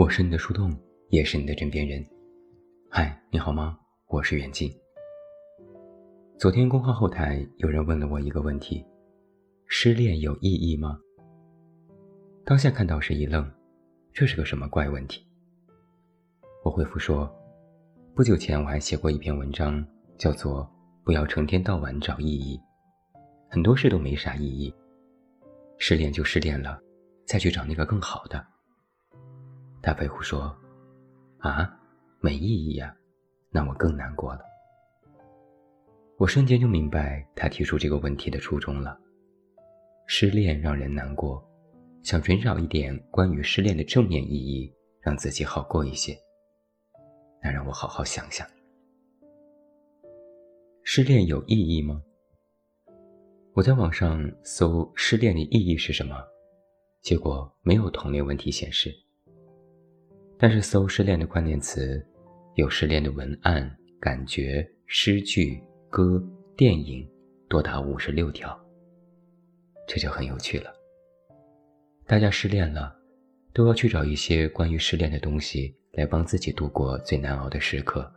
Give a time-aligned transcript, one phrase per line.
[0.00, 0.74] 我是你的树洞，
[1.10, 2.02] 也是你的枕边人。
[2.88, 3.78] 嗨，你好吗？
[4.06, 4.74] 我是远近。
[6.38, 8.82] 昨天公号后台有人问了我一个问题：
[9.66, 10.98] 失恋有意义吗？
[12.46, 13.46] 当下看到时一愣，
[14.10, 15.22] 这是个什么怪问题？
[16.64, 17.30] 我回复说，
[18.14, 19.86] 不久前我还写过一篇文章，
[20.16, 20.66] 叫做
[21.04, 22.58] “不要成天到晚找意义”，
[23.52, 24.74] 很多事都没啥意义。
[25.76, 26.80] 失恋就失恋了，
[27.26, 28.42] 再去找那个更好的。
[29.82, 30.54] 他回复说
[31.40, 31.70] ：“啊，
[32.20, 32.94] 没意义呀，
[33.50, 34.40] 那我更难过了。”
[36.18, 38.98] 我瞬间就明白他提出这个问题的初衷了。
[40.06, 41.42] 失恋让人难过，
[42.02, 46.14] 想寻找一点关于失恋的正面意义，让自己好过一些。
[47.42, 48.46] 那让我好好想想，
[50.82, 52.02] 失恋有意义吗？
[53.54, 56.16] 我在网上搜“失恋的意义是什么”，
[57.00, 58.94] 结果没有同类问题显示。
[60.42, 62.02] 但是搜失恋的关键词，
[62.54, 66.18] 有失恋的文案、感觉、诗句、歌、
[66.56, 67.06] 电影，
[67.46, 68.58] 多达五十六条。
[69.86, 70.72] 这就很有趣了。
[72.06, 72.96] 大家失恋了，
[73.52, 78.10] 都要去找一些关于失恋的东西来帮自己度过最难熬的时刻，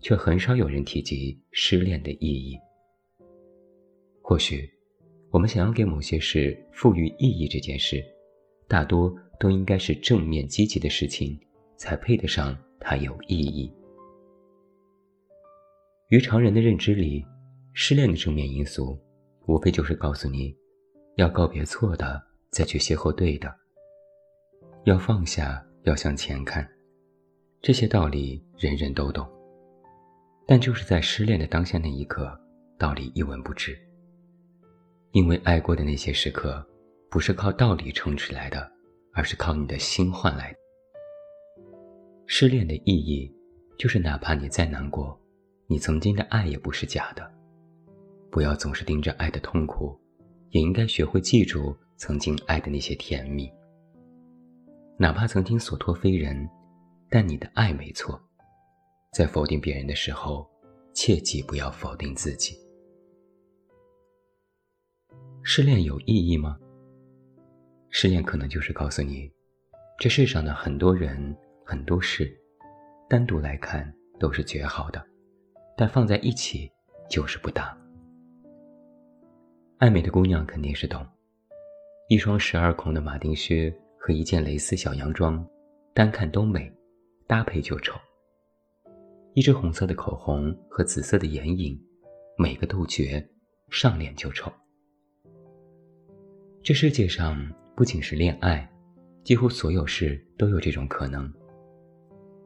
[0.00, 2.58] 却很少有人提及失恋的意义。
[4.20, 4.68] 或许，
[5.30, 8.04] 我们想要给某些事赋予意义这件事，
[8.66, 9.16] 大多。
[9.38, 11.38] 都应该是正面积极的事情，
[11.76, 13.72] 才配得上它有意义。
[16.08, 17.24] 于常人的认知里，
[17.72, 18.98] 失恋的正面因素，
[19.46, 20.54] 无非就是告诉你，
[21.16, 23.48] 要告别错的，再去邂逅对的；
[24.84, 26.68] 要放下，要向前看。
[27.60, 29.26] 这些道理人人都懂，
[30.46, 32.38] 但就是在失恋的当下那一刻，
[32.78, 33.76] 道理一文不值。
[35.12, 36.64] 因为爱过的那些时刻，
[37.10, 38.73] 不是靠道理撑起来的。
[39.14, 40.58] 而是靠你的心换来的。
[42.26, 43.32] 失恋的意义，
[43.78, 45.18] 就是哪怕你再难过，
[45.66, 47.32] 你曾经的爱也不是假的。
[48.30, 49.96] 不要总是盯着爱的痛苦，
[50.50, 53.50] 也应该学会记住曾经爱的那些甜蜜。
[54.96, 56.48] 哪怕曾经所托非人，
[57.08, 58.20] 但你的爱没错。
[59.12, 60.48] 在否定别人的时候，
[60.92, 62.58] 切记不要否定自己。
[65.42, 66.58] 失恋有意义吗？
[67.96, 69.30] 失恋可能就是告诉你，
[70.00, 71.14] 这世上的很多人、
[71.64, 72.28] 很多事，
[73.08, 73.88] 单独来看
[74.18, 75.00] 都是绝好的，
[75.76, 76.68] 但放在一起
[77.08, 77.78] 就是不搭。
[79.78, 81.06] 爱美的姑娘肯定是懂，
[82.08, 85.46] 一双十二孔的马丁靴和一件蕾丝小洋装，
[85.94, 86.68] 单看都美，
[87.28, 87.96] 搭配就丑。
[89.34, 91.80] 一支红色的口红和紫色的眼影，
[92.36, 93.24] 每个都绝，
[93.70, 94.52] 上脸就丑。
[96.60, 97.38] 这世界上。
[97.76, 98.68] 不仅是恋爱，
[99.24, 101.32] 几乎所有事都有这种可能。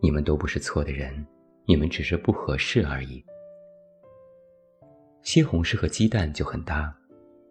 [0.00, 1.26] 你们都不是错的人，
[1.66, 3.22] 你们只是不合适而已。
[5.22, 6.96] 西红柿和鸡蛋就很搭，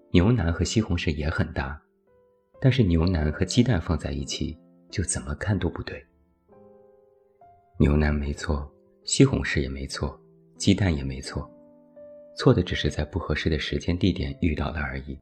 [0.10, 1.80] 牛腩和西红柿也很搭，
[2.60, 4.58] 但是牛腩和鸡蛋放在一起，
[4.90, 6.04] 就怎么看都不对。
[7.78, 8.68] 牛腩没错，
[9.04, 10.20] 西红柿也没错，
[10.58, 11.48] 鸡蛋也没错，
[12.36, 15.16] 错的只是在不合适的时间地点遇到了而已。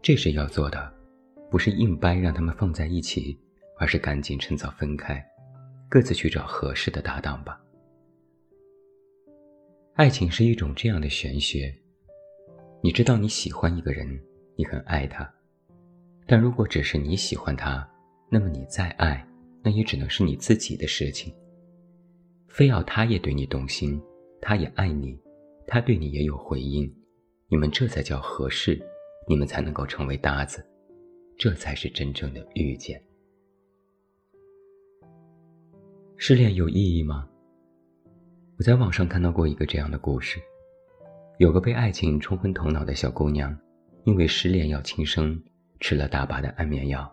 [0.00, 0.92] 这是要做的。
[1.52, 3.38] 不是硬掰让他们放在一起，
[3.76, 5.22] 而是赶紧趁早分开，
[5.86, 7.60] 各自去找合适的搭档吧。
[9.92, 11.70] 爱情是一种这样的玄学，
[12.80, 14.18] 你知道你喜欢一个人，
[14.56, 15.30] 你很爱他，
[16.26, 17.86] 但如果只是你喜欢他，
[18.30, 19.22] 那么你再爱，
[19.62, 21.30] 那也只能是你自己的事情。
[22.48, 24.00] 非要他也对你动心，
[24.40, 25.20] 他也爱你，
[25.66, 26.90] 他对你也有回应，
[27.48, 28.82] 你们这才叫合适，
[29.28, 30.66] 你们才能够成为搭子。
[31.42, 33.02] 这才是真正的遇见。
[36.16, 37.28] 失恋有意义吗？
[38.58, 40.38] 我在网上看到过一个这样的故事：
[41.38, 43.58] 有个被爱情冲昏头脑的小姑娘，
[44.04, 45.36] 因为失恋要轻生，
[45.80, 47.12] 吃了大把的安眠药，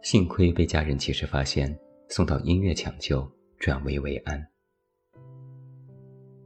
[0.00, 4.42] 幸亏被家人及时发现，送到医院抢救，转危为安。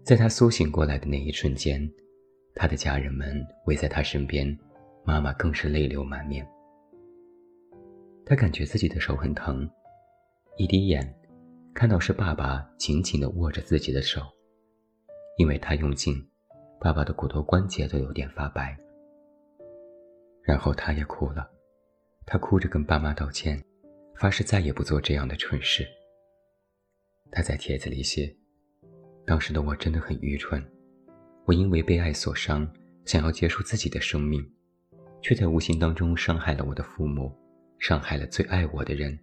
[0.03, 1.89] 在她苏醒过来的那一瞬间，
[2.57, 4.59] 她的家人们围在她身边，
[5.05, 6.45] 妈妈更是泪流满面。
[8.27, 9.69] 他感觉自己的手很疼，
[10.57, 11.15] 一滴眼，
[11.75, 14.23] 看到是爸爸紧紧地握着自己的手，
[15.37, 16.27] 因为他用劲，
[16.81, 18.75] 爸爸的骨头关节都有点发白。
[20.43, 21.47] 然后他也哭了，
[22.25, 23.63] 他哭着跟爸妈道歉，
[24.17, 25.87] 发誓再也不做这样的蠢事。
[27.31, 28.35] 他在帖子里写
[29.27, 30.65] ：“当时的我真的很愚蠢，
[31.45, 32.67] 我因为被爱所伤，
[33.05, 34.43] 想要结束自己的生命，
[35.21, 37.31] 却在无形当中伤害了我的父母。”
[37.87, 39.15] 伤害了最爱我的人，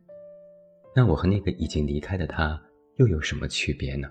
[0.96, 2.62] 那我和那个已经离开的他
[2.98, 4.08] 又有什么区别呢？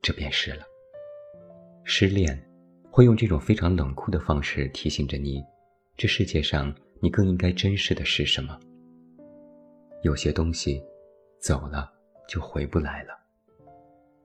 [0.00, 0.64] 这便是了。
[1.84, 2.34] 失恋
[2.90, 5.44] 会用这种非常冷酷的方式提醒着你，
[5.98, 8.58] 这世界上你更应该珍视的是什么？
[10.02, 10.82] 有些东西
[11.38, 11.92] 走了
[12.26, 13.10] 就回不来了。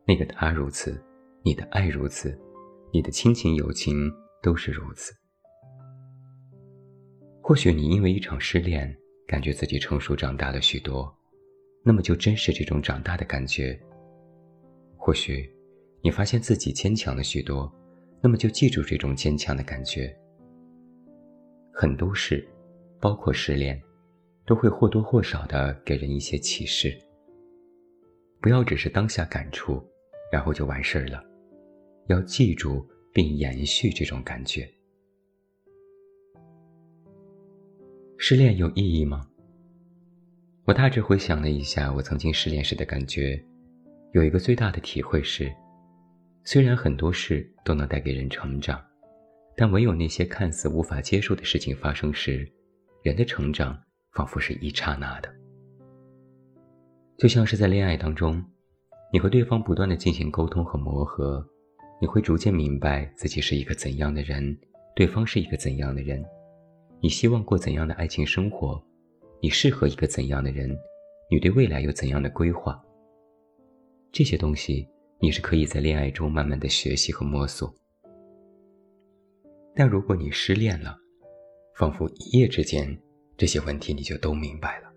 [0.07, 1.03] 那个他如此，
[1.43, 2.33] 你的爱如此，
[2.93, 4.09] 你的亲情友情
[4.41, 5.13] 都是如此。
[7.49, 11.11] 或许你因为一场失恋，感觉自己成熟长大了许多，
[11.83, 13.75] 那么就珍视这种长大的感觉。
[14.95, 15.51] 或许
[16.03, 17.67] 你发现自己坚强了许多，
[18.21, 20.15] 那么就记住这种坚强的感觉。
[21.73, 22.47] 很多事，
[22.99, 23.81] 包括失恋，
[24.45, 26.95] 都会或多或少的给人一些启示。
[28.39, 29.83] 不要只是当下感触，
[30.31, 31.19] 然后就完事儿了，
[32.09, 34.71] 要记住并延续这种感觉。
[38.21, 39.25] 失恋有意义吗？
[40.65, 43.41] 我大致回想了一下我曾经失恋时的感觉，
[44.11, 45.49] 有一个最大的体会是，
[46.43, 48.77] 虽然很多事都能带给人成长，
[49.55, 52.45] 但唯有那些看似无法接受的事情发生时，
[53.03, 53.81] 人的成长
[54.11, 55.33] 仿佛是一刹那的。
[57.17, 58.43] 就像是在恋爱当中，
[59.13, 61.41] 你和对方不断的进行沟通和磨合，
[62.01, 64.59] 你会逐渐明白自己是一个怎样的人，
[64.93, 66.21] 对方是一个怎样的人。
[67.01, 68.81] 你希望过怎样的爱情生活？
[69.41, 70.77] 你适合一个怎样的人？
[71.31, 72.77] 你对未来有怎样的规划？
[74.11, 74.85] 这些东西
[75.19, 77.73] 你是可以在恋爱中慢慢的学习和摸索。
[79.73, 80.97] 但如果你失恋了，
[81.75, 82.99] 仿佛一夜之间
[83.37, 84.91] 这些问题你就都明白了。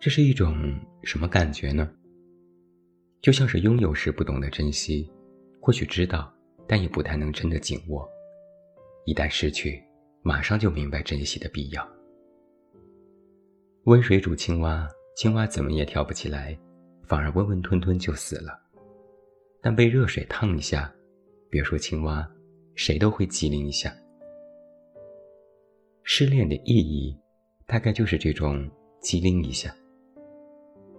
[0.00, 1.86] 这是一种什么感觉呢？
[3.20, 5.10] 就像是拥有时不懂得珍惜，
[5.60, 6.32] 或许知道，
[6.66, 8.08] 但也不太能真的紧握。
[9.04, 9.82] 一旦失去。
[10.28, 11.88] 马上就明白珍惜的必要。
[13.84, 14.86] 温水煮青蛙，
[15.16, 16.54] 青蛙怎么也跳不起来，
[17.06, 18.60] 反而温温吞吞就死了。
[19.62, 20.94] 但被热水烫一下，
[21.48, 22.30] 别说青蛙，
[22.74, 23.90] 谁都会机灵一下。
[26.02, 27.18] 失恋的意义，
[27.66, 28.70] 大概就是这种
[29.00, 29.74] 机灵一下。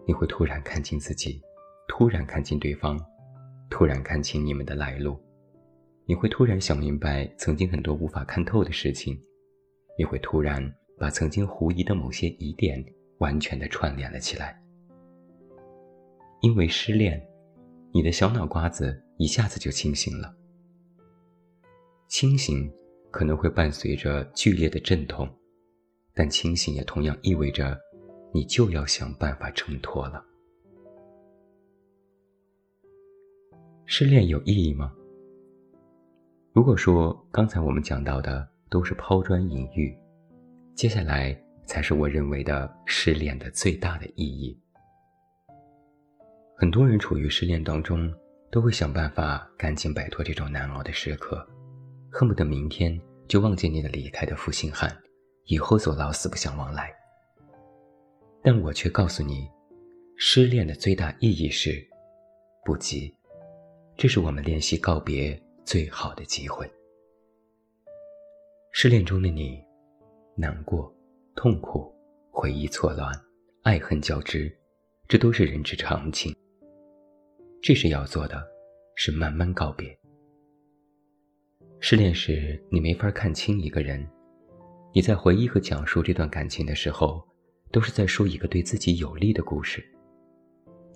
[0.08, 1.40] 你会突然看清自己，
[1.88, 3.00] 突然看清对方，
[3.70, 5.22] 突然看清你们的来路。
[6.10, 9.16] 你会突然想明白曾经很多无法看透的事情，
[9.96, 10.60] 你会突然
[10.98, 12.84] 把曾经狐疑的某些疑点
[13.20, 14.60] 完全的串联了起来。
[16.42, 17.24] 因为失恋，
[17.94, 20.36] 你的小脑瓜子一下子就清醒了。
[22.08, 22.68] 清醒
[23.12, 25.30] 可能会伴随着剧烈的阵痛，
[26.16, 27.78] 但清醒也同样意味着，
[28.34, 30.26] 你就要想办法挣脱了。
[33.86, 34.92] 失恋有意义吗？
[36.52, 39.96] 如果说刚才我们讲到的都是抛砖引玉，
[40.74, 44.60] 接下来才是我认为的失恋的最大的意义。
[46.58, 48.12] 很多人处于失恋当中，
[48.52, 51.48] 都会想办法赶紧摆脱这种难熬的时刻，
[52.12, 54.92] 恨不得明天就忘记那个离开的负心汉，
[55.46, 56.92] 以后走老死不相往来。
[58.42, 59.48] 但我却告诉你，
[60.18, 61.88] 失恋的最大意义是，
[62.66, 63.14] 不急，
[63.96, 65.40] 这是我们练习告别。
[65.70, 66.68] 最好的机会。
[68.72, 69.64] 失恋中的你，
[70.36, 70.92] 难过、
[71.36, 71.94] 痛苦、
[72.32, 73.14] 回忆错乱、
[73.62, 74.52] 爱恨交织，
[75.08, 76.36] 这都是人之常情。
[77.62, 78.44] 这时要做的，
[78.96, 79.96] 是慢慢告别。
[81.80, 84.04] 失恋时，你没法看清一个人，
[84.92, 87.24] 你在回忆和讲述这段感情的时候，
[87.72, 89.86] 都是在说一个对自己有利的故事。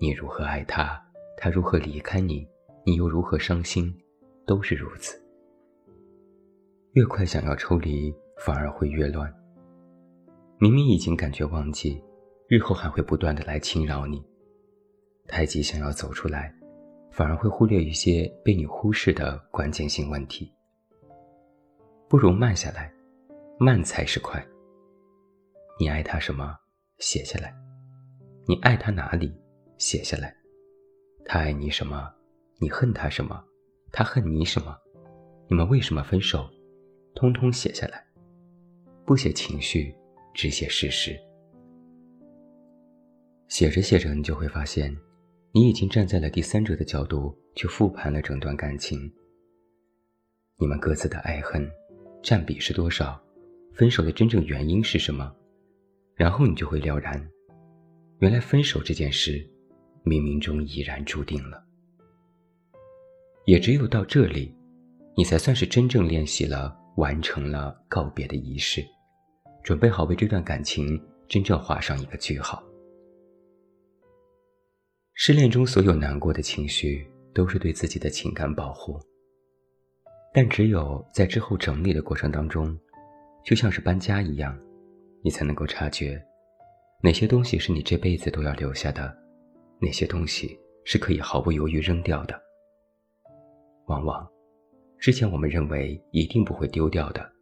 [0.00, 1.00] 你如何爱他，
[1.36, 2.44] 他如何离开你，
[2.84, 3.96] 你又如何伤心。
[4.46, 5.20] 都是如此。
[6.92, 9.32] 越快想要抽离，反而会越乱。
[10.58, 12.00] 明明已经感觉忘记，
[12.48, 14.24] 日后还会不断的来侵扰你。
[15.26, 16.54] 太急想要走出来，
[17.10, 20.52] 反而会忽略一些被你忽视的关键性问题。
[22.08, 22.94] 不如慢下来，
[23.58, 24.44] 慢才是快。
[25.80, 26.56] 你爱他什么？
[26.98, 27.52] 写下来。
[28.46, 29.34] 你爱他哪里？
[29.78, 30.36] 写下来。
[31.24, 32.12] 他爱你什么？
[32.60, 33.42] 你恨他什么？
[33.96, 34.76] 他恨你什么？
[35.48, 36.50] 你们为什么分手？
[37.14, 38.04] 通通写下来，
[39.06, 39.94] 不写情绪，
[40.34, 41.16] 只写事实。
[43.46, 44.92] 写着写着，你就会发现，
[45.52, 48.98] 你已经站在了第三者的角度去复盘了整段感情。
[50.58, 51.64] 你们各自的爱恨
[52.20, 53.22] 占比是多少？
[53.74, 55.32] 分手的真正原因是什么？
[56.16, 57.30] 然后你就会了然，
[58.18, 59.48] 原来分手这件事，
[60.04, 61.63] 冥冥中已然注定了。
[63.46, 64.54] 也只有到这里，
[65.16, 68.82] 你才算是真正练习了，完成了告别的仪式，
[69.62, 70.98] 准备好为这段感情
[71.28, 72.62] 真正画上一个句号。
[75.12, 78.98] 失恋中所有难过的情绪，都是对自己的情感保护。
[80.32, 82.76] 但只有在之后整理的过程当中，
[83.44, 84.58] 就像是搬家一样，
[85.22, 86.20] 你才能够察觉，
[87.02, 89.16] 哪些东西是你这辈子都要留下的，
[89.80, 92.43] 哪些东西是可以毫不犹豫扔掉的。
[93.86, 94.26] 往往，
[94.98, 97.32] 之前我们认为一定不会丢掉的，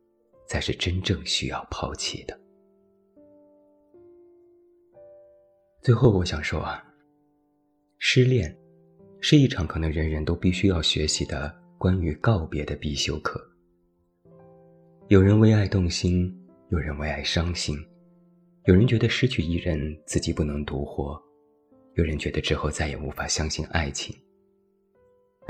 [0.46, 2.38] 才是真正需要抛弃的。
[5.80, 6.82] 最后，我想说啊。
[8.04, 8.56] 失恋，
[9.20, 13.40] 是一场可能人人都必须要学习的关于告别的必修课。
[15.06, 16.37] 有人为爱动心，
[16.70, 17.76] 有人为爱伤心，
[18.64, 21.16] 有人觉得失去一人自己不能独活，
[21.94, 24.12] 有人觉得之后再也无法相信爱情。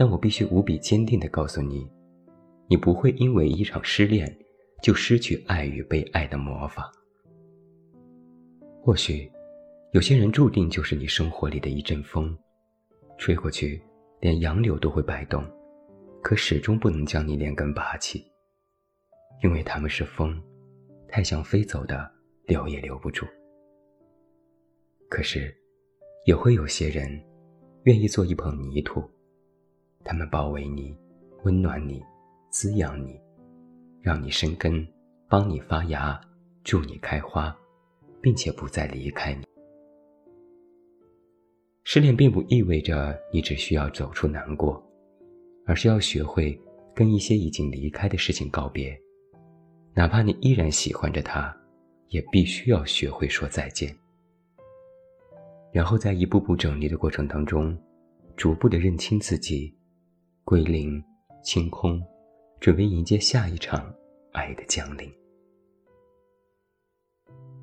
[0.02, 1.88] 但我必须无比坚定地告诉你，
[2.66, 4.36] 你不会因为一场失恋
[4.82, 6.90] 就失去爱与被爱的魔法。
[8.82, 9.30] 或许。
[9.92, 12.36] 有些人注定就是你生活里的一阵风，
[13.16, 13.80] 吹过去，
[14.18, 15.44] 连杨柳都会摆动，
[16.20, 18.26] 可始终不能将你连根拔起，
[19.44, 20.42] 因为他们是风，
[21.06, 22.10] 太想飞走的，
[22.46, 23.24] 留也留不住。
[25.08, 25.56] 可是，
[26.26, 27.08] 也会有些人，
[27.84, 29.08] 愿意做一捧泥土，
[30.04, 30.96] 他们包围你，
[31.44, 32.02] 温暖你，
[32.50, 33.20] 滋养你，
[34.00, 34.86] 让你生根，
[35.28, 36.20] 帮你发芽，
[36.64, 37.56] 助你开花，
[38.20, 39.44] 并且不再离开你。
[41.84, 44.82] 失恋并不意味着你只需要走出难过，
[45.66, 46.58] 而是要学会
[46.94, 48.96] 跟一些已经离开的事情告别，
[49.94, 51.54] 哪怕你依然喜欢着他，
[52.08, 53.94] 也必须要学会说再见。
[55.72, 57.76] 然后在一步步整理的过程当中，
[58.36, 59.74] 逐步的认清自己，
[60.44, 61.02] 归零
[61.42, 62.02] 清空，
[62.60, 63.94] 准备迎接下一场
[64.32, 65.10] 爱的降临。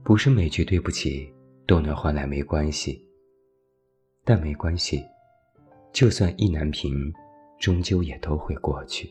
[0.04, 1.32] 不是每句对不起
[1.68, 3.06] 都能换来没关系。
[4.24, 5.04] 但没关系，
[5.92, 7.12] 就算意难平，
[7.58, 9.10] 终究也都会过去。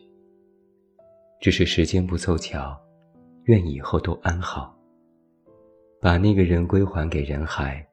[1.40, 2.78] 只是时间不凑巧，
[3.44, 4.76] 愿以后都安好。
[6.00, 7.84] 把那个人归还给人海，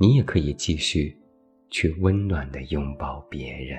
[0.00, 1.14] 你也可以继续，
[1.68, 3.78] 去温暖的拥抱别人。